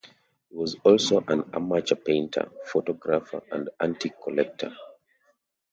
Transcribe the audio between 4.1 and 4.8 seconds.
collector.